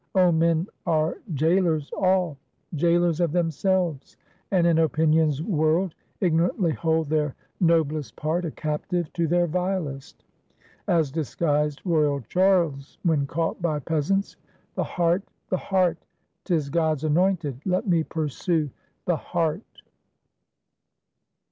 Oh, 0.15 0.31
men 0.31 0.65
are 0.87 1.19
jailers 1.35 1.91
all; 1.95 2.35
jailers 2.73 3.19
of 3.19 3.31
themselves; 3.31 4.17
and 4.49 4.65
in 4.65 4.79
Opinion's 4.79 5.43
world 5.43 5.93
ignorantly 6.21 6.71
hold 6.71 7.07
their 7.07 7.35
noblest 7.59 8.15
part 8.15 8.43
a 8.43 8.49
captive 8.49 9.13
to 9.13 9.27
their 9.27 9.45
vilest; 9.45 10.23
as 10.87 11.11
disguised 11.11 11.81
royal 11.85 12.19
Charles 12.21 12.97
when 13.03 13.27
caught 13.27 13.61
by 13.61 13.77
peasants. 13.77 14.37
The 14.73 14.83
heart! 14.83 15.21
the 15.49 15.57
heart! 15.57 15.99
'tis 16.45 16.71
God's 16.71 17.03
anointed; 17.03 17.61
let 17.63 17.87
me 17.87 18.03
pursue 18.03 18.71
the 19.05 19.17
heart! 19.17 19.83